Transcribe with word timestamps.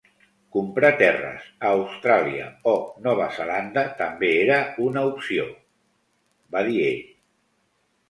"Comprar 0.53 0.89
terres 1.01 1.43
a 1.67 1.73
Austràlia 1.81 2.47
o 2.73 2.75
Nova 3.09 3.29
Zelanda 3.37 3.85
també 4.03 4.33
era 4.41 4.61
una 4.89 5.07
opció" 5.15 5.49
va 6.59 6.69
dir 6.73 6.85
ell. 6.91 7.03